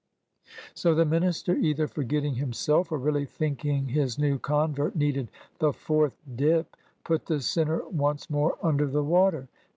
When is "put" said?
7.03-7.27